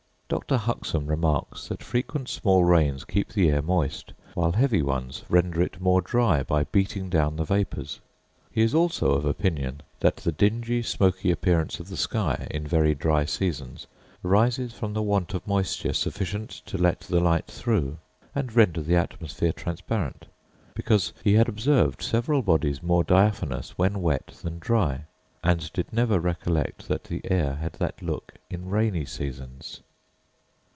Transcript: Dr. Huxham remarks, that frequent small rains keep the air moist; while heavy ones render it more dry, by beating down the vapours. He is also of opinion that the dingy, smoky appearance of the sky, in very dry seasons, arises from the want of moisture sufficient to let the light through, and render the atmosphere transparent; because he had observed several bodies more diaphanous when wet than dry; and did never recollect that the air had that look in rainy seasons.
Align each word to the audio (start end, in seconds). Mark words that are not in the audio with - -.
Dr. 0.39 0.55
Huxham 0.55 1.07
remarks, 1.07 1.67
that 1.67 1.83
frequent 1.83 2.29
small 2.29 2.63
rains 2.63 3.03
keep 3.03 3.33
the 3.33 3.49
air 3.49 3.61
moist; 3.61 4.13
while 4.33 4.53
heavy 4.53 4.81
ones 4.81 5.25
render 5.27 5.61
it 5.61 5.81
more 5.81 6.01
dry, 6.01 6.41
by 6.41 6.63
beating 6.63 7.09
down 7.09 7.35
the 7.35 7.43
vapours. 7.43 7.99
He 8.49 8.61
is 8.61 8.73
also 8.73 9.11
of 9.11 9.25
opinion 9.25 9.81
that 9.99 10.15
the 10.15 10.31
dingy, 10.31 10.83
smoky 10.83 11.31
appearance 11.31 11.81
of 11.81 11.89
the 11.89 11.97
sky, 11.97 12.47
in 12.49 12.65
very 12.65 12.95
dry 12.95 13.25
seasons, 13.25 13.87
arises 14.23 14.71
from 14.73 14.93
the 14.93 15.01
want 15.01 15.33
of 15.33 15.45
moisture 15.45 15.91
sufficient 15.91 16.49
to 16.65 16.77
let 16.77 17.01
the 17.01 17.19
light 17.19 17.47
through, 17.47 17.97
and 18.33 18.55
render 18.55 18.79
the 18.81 18.95
atmosphere 18.95 19.51
transparent; 19.51 20.27
because 20.73 21.11
he 21.25 21.33
had 21.33 21.49
observed 21.49 22.01
several 22.01 22.41
bodies 22.41 22.81
more 22.81 23.03
diaphanous 23.03 23.77
when 23.77 24.01
wet 24.01 24.27
than 24.41 24.59
dry; 24.59 25.01
and 25.43 25.73
did 25.73 25.91
never 25.91 26.21
recollect 26.21 26.87
that 26.87 27.03
the 27.03 27.19
air 27.29 27.55
had 27.55 27.73
that 27.73 28.01
look 28.01 28.35
in 28.49 28.69
rainy 28.69 29.03
seasons. 29.03 29.81